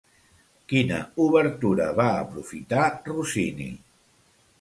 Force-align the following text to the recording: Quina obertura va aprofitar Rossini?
Quina 0.71 1.01
obertura 1.25 1.85
va 1.99 2.05
aprofitar 2.21 2.87
Rossini? 3.11 3.69